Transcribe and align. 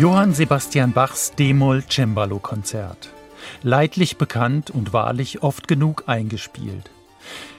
Johann 0.00 0.32
Sebastian 0.32 0.92
Bachs 0.92 1.34
D-Moll-Cembalo-Konzert. 1.34 3.10
Leidlich 3.62 4.16
bekannt 4.16 4.70
und 4.70 4.94
wahrlich 4.94 5.42
oft 5.42 5.68
genug 5.68 6.04
eingespielt. 6.06 6.90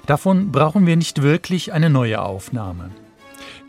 Davon 0.08 0.52
brauchen 0.52 0.88
wir 0.88 0.96
nicht 0.96 1.22
wirklich 1.22 1.72
eine 1.72 1.92
neue 1.92 2.20
Aufnahme. 2.20 2.90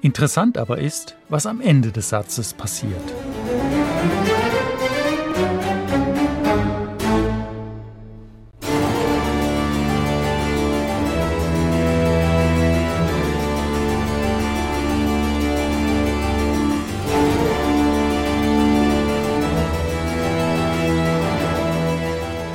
Interessant 0.00 0.56
aber 0.56 0.78
ist, 0.78 1.16
was 1.28 1.44
am 1.44 1.60
Ende 1.60 1.92
des 1.92 2.08
Satzes 2.08 2.54
passiert. 2.54 3.12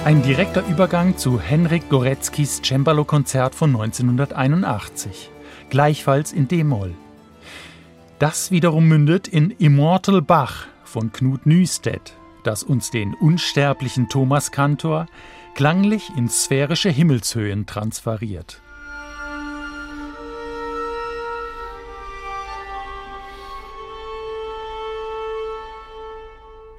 Ein 0.08 0.24
direkter 0.24 0.66
Übergang 0.66 1.18
zu 1.18 1.38
Henrik 1.38 1.90
Goretzkis 1.90 2.62
Cembalo-Konzert 2.64 3.54
von 3.54 3.72
1981, 3.72 5.30
gleichfalls 5.70 6.32
in 6.32 6.48
D-Moll. 6.48 6.94
Das 8.18 8.50
wiederum 8.50 8.88
mündet 8.88 9.28
in 9.28 9.52
Immortal 9.52 10.22
Bach 10.22 10.68
von 10.86 11.12
Knut 11.12 11.46
Nystedt, 11.46 12.14
das 12.46 12.64
uns 12.64 12.90
den 12.90 13.16
unsterblichen 13.16 14.08
Thomas 14.08 14.54
Kantor 14.54 15.08
klanglich 15.55 16.10
in 16.16 16.30
sphärische 16.30 16.90
Himmelshöhen 16.90 17.66
transferiert. 17.66 18.62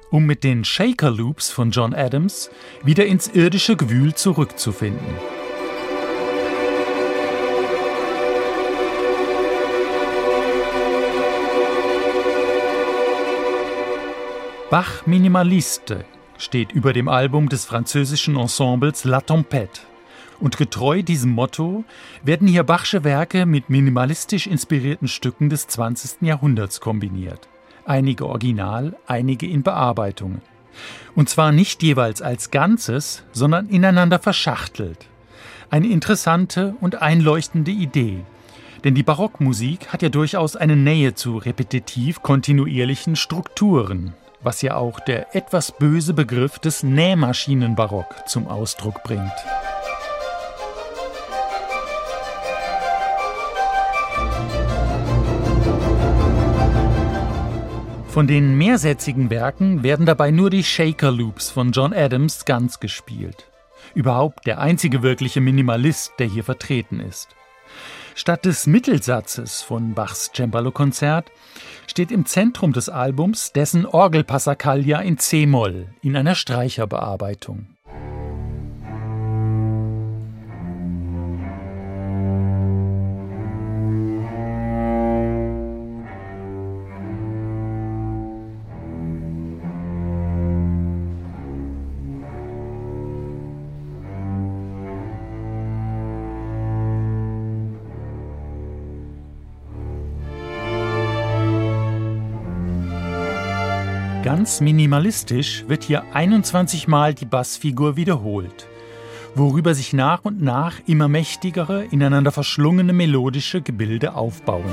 Um 0.09 0.25
mit 0.25 0.43
den 0.43 0.63
Shaker 0.63 1.11
Loops 1.11 1.51
von 1.51 1.71
John 1.71 1.93
Adams 1.93 2.49
wieder 2.83 3.05
ins 3.05 3.27
irdische 3.27 3.75
Gewühl 3.75 4.13
zurückzufinden. 4.13 5.15
Bach 14.69 15.07
Minimaliste 15.07 16.05
steht 16.37 16.71
über 16.71 16.93
dem 16.93 17.07
Album 17.07 17.49
des 17.49 17.65
französischen 17.65 18.37
Ensembles 18.37 19.03
La 19.03 19.19
Tempête. 19.19 19.81
Und 20.39 20.57
getreu 20.57 21.01
diesem 21.01 21.31
Motto 21.31 21.83
werden 22.23 22.47
hier 22.47 22.63
Bachsche 22.63 23.03
Werke 23.03 23.45
mit 23.45 23.69
minimalistisch 23.69 24.47
inspirierten 24.47 25.07
Stücken 25.07 25.49
des 25.49 25.67
20. 25.67 26.21
Jahrhunderts 26.21 26.79
kombiniert 26.79 27.49
einige 27.85 28.25
original, 28.25 28.95
einige 29.07 29.47
in 29.47 29.63
Bearbeitung. 29.63 30.41
Und 31.15 31.29
zwar 31.29 31.51
nicht 31.51 31.83
jeweils 31.83 32.21
als 32.21 32.51
Ganzes, 32.51 33.23
sondern 33.31 33.67
ineinander 33.69 34.19
verschachtelt. 34.19 35.07
Eine 35.69 35.87
interessante 35.87 36.75
und 36.81 37.01
einleuchtende 37.01 37.71
Idee. 37.71 38.21
Denn 38.83 38.95
die 38.95 39.03
Barockmusik 39.03 39.89
hat 39.89 40.01
ja 40.01 40.09
durchaus 40.09 40.55
eine 40.55 40.75
Nähe 40.75 41.13
zu 41.13 41.37
repetitiv 41.37 42.21
kontinuierlichen 42.21 43.15
Strukturen, 43.15 44.13
was 44.41 44.61
ja 44.61 44.75
auch 44.75 44.99
der 44.99 45.35
etwas 45.35 45.73
böse 45.73 46.13
Begriff 46.13 46.59
des 46.59 46.83
Nähmaschinenbarock 46.83 48.27
zum 48.27 48.47
Ausdruck 48.47 49.03
bringt. 49.03 49.33
Von 58.19 58.27
den 58.27 58.57
mehrsätzigen 58.57 59.29
Werken 59.29 59.81
werden 59.81 60.05
dabei 60.05 60.29
nur 60.29 60.49
die 60.49 60.65
Shaker 60.65 61.09
Loops 61.09 61.51
von 61.51 61.71
John 61.71 61.93
Adams 61.93 62.43
ganz 62.43 62.81
gespielt. 62.81 63.49
Überhaupt 63.95 64.45
der 64.45 64.59
einzige 64.59 65.03
wirkliche 65.03 65.39
Minimalist, 65.39 66.11
der 66.19 66.27
hier 66.27 66.43
vertreten 66.43 66.99
ist. 66.99 67.29
Statt 68.15 68.43
des 68.43 68.67
Mittelsatzes 68.67 69.61
von 69.61 69.93
Bachs 69.93 70.31
Cembalo-Konzert 70.35 71.31
steht 71.87 72.11
im 72.11 72.25
Zentrum 72.25 72.73
des 72.73 72.89
Albums 72.89 73.53
dessen 73.53 73.85
Orgelpassacaglia 73.85 74.99
in 74.99 75.17
C-Moll 75.17 75.87
in 76.01 76.17
einer 76.17 76.35
Streicherbearbeitung. 76.35 77.67
Ganz 104.23 104.59
minimalistisch 104.59 105.63
wird 105.69 105.85
hier 105.85 106.03
21 106.13 106.89
Mal 106.89 107.13
die 107.13 107.25
Bassfigur 107.25 107.95
wiederholt, 107.95 108.67
worüber 109.33 109.73
sich 109.73 109.93
nach 109.93 110.25
und 110.25 110.41
nach 110.41 110.75
immer 110.87 111.07
mächtigere, 111.07 111.85
ineinander 111.85 112.33
verschlungene 112.33 112.91
melodische 112.91 113.61
Gebilde 113.61 114.15
aufbauen. 114.15 114.65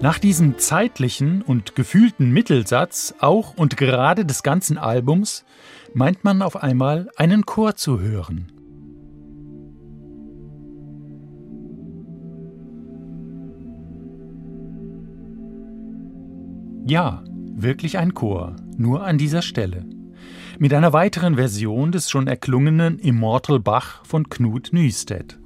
Nach 0.00 0.20
diesem 0.20 0.58
zeitlichen 0.58 1.42
und 1.42 1.74
gefühlten 1.74 2.30
Mittelsatz 2.30 3.14
auch 3.18 3.54
und 3.56 3.76
gerade 3.76 4.24
des 4.24 4.44
ganzen 4.44 4.78
Albums 4.78 5.44
meint 5.92 6.22
man 6.22 6.40
auf 6.40 6.62
einmal 6.62 7.08
einen 7.16 7.44
Chor 7.44 7.74
zu 7.74 7.98
hören. 7.98 8.52
Ja, 16.86 17.24
wirklich 17.56 17.98
ein 17.98 18.14
Chor, 18.14 18.54
nur 18.76 19.04
an 19.04 19.18
dieser 19.18 19.42
Stelle. 19.42 19.84
Mit 20.60 20.72
einer 20.72 20.92
weiteren 20.92 21.34
Version 21.34 21.90
des 21.90 22.08
schon 22.08 22.28
erklungenen 22.28 23.00
Immortal 23.00 23.58
Bach 23.58 24.04
von 24.04 24.28
Knut 24.28 24.72
Nystedt. 24.72 25.40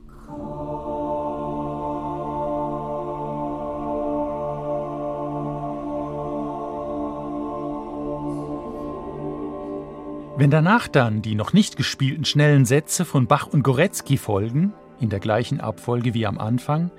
Wenn 10.34 10.50
danach 10.50 10.88
dann 10.88 11.20
die 11.20 11.34
noch 11.34 11.52
nicht 11.52 11.76
gespielten 11.76 12.24
schnellen 12.24 12.64
Sätze 12.64 13.04
von 13.04 13.26
Bach 13.26 13.46
und 13.46 13.62
Goretzky 13.62 14.16
folgen, 14.16 14.72
in 14.98 15.10
der 15.10 15.20
gleichen 15.20 15.60
Abfolge 15.60 16.14
wie 16.14 16.26
am 16.26 16.38
Anfang, 16.38 16.90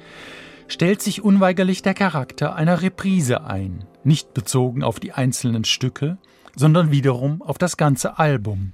stellt 0.68 1.02
sich 1.02 1.24
unweigerlich 1.24 1.82
der 1.82 1.96
Charakter 1.96 2.56
einer 2.56 2.84
Reprise 2.84 3.46
ein, 3.46 3.86
nicht 4.04 4.36
bezogen 4.36 4.84
auf 4.84 5.00
die 5.00 5.14
einzelnen 5.14 5.64
Stücke, 5.64 6.20
sondern 6.56 6.92
wiederum 6.92 7.42
auf 7.42 7.58
das 7.58 7.76
ganze 7.76 8.20
Album. 8.20 8.74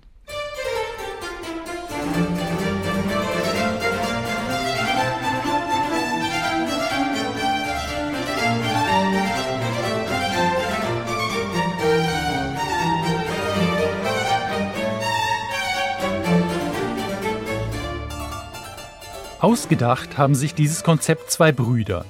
Ausgedacht 19.39 20.17
haben 20.17 20.35
sich 20.35 20.53
dieses 20.53 20.83
Konzept 20.83 21.31
zwei 21.31 21.53
Brüder. 21.53 22.05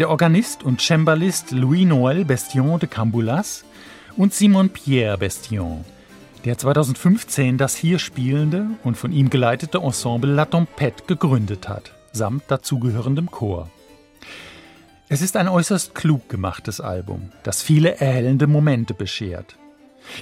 Der 0.00 0.10
Organist 0.10 0.64
und 0.64 0.80
Cembalist 0.80 1.52
Louis-Noël 1.52 2.24
Bestion 2.24 2.80
de 2.80 2.88
Camboulas 2.88 3.64
und 4.16 4.34
Simon 4.34 4.70
Pierre 4.70 5.16
Bestion, 5.16 5.84
der 6.44 6.58
2015 6.58 7.58
das 7.58 7.76
hier 7.76 8.00
spielende 8.00 8.66
und 8.82 8.96
von 8.96 9.12
ihm 9.12 9.30
geleitete 9.30 9.78
Ensemble 9.78 10.32
La 10.32 10.46
Tempête 10.46 11.06
gegründet 11.06 11.68
hat, 11.68 11.92
samt 12.12 12.42
dazugehörendem 12.48 13.30
Chor. 13.30 13.70
Es 15.08 15.22
ist 15.22 15.36
ein 15.36 15.48
äußerst 15.48 15.94
klug 15.94 16.28
gemachtes 16.28 16.80
Album, 16.80 17.30
das 17.44 17.62
viele 17.62 18.00
erhellende 18.00 18.48
Momente 18.48 18.94
beschert. 18.94 19.56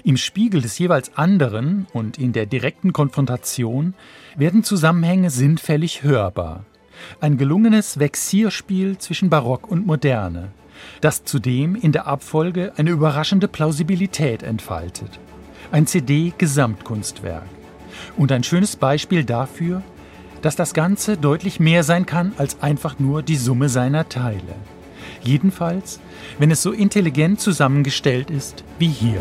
Im 0.05 0.17
Spiegel 0.17 0.63
des 0.63 0.79
jeweils 0.79 1.17
anderen 1.17 1.87
und 1.93 2.19
in 2.19 2.33
der 2.33 2.47
direkten 2.47 2.93
Konfrontation 2.93 3.95
werden 4.37 4.65
Zusammenhänge 4.65 5.31
sinnfällig 5.31 6.03
hörbar. 6.03 6.65
Ein 7.21 7.37
gelungenes 7.37 7.99
Vexierspiel 7.99 8.99
zwischen 8.99 9.31
Barock 9.31 9.71
und 9.71 9.87
Moderne, 9.87 10.53
das 11.01 11.25
zudem 11.25 11.75
in 11.75 11.93
der 11.93 12.07
Abfolge 12.07 12.73
eine 12.77 12.91
überraschende 12.91 13.49
Plausibilität 13.49 14.43
entfaltet. 14.43 15.19
Ein 15.71 15.87
CD-Gesamtkunstwerk. 15.87 17.45
Und 18.17 18.33
ein 18.33 18.45
schönes 18.45 18.77
Beispiel 18.77 19.25
dafür, 19.25 19.83
dass 20.43 20.57
das 20.57 20.75
Ganze 20.75 21.17
deutlich 21.17 21.61
mehr 21.61 21.85
sein 21.85 22.05
kann 22.05 22.33
als 22.37 22.63
einfach 22.63 22.99
nur 22.99 23.23
die 23.23 23.37
Summe 23.37 23.69
seiner 23.69 24.09
Teile. 24.09 24.55
Jedenfalls, 25.23 26.01
wenn 26.39 26.51
es 26.51 26.63
so 26.63 26.73
intelligent 26.73 27.41
zusammengestellt 27.41 28.31
ist 28.31 28.65
wie 28.79 28.89
hier. 28.89 29.21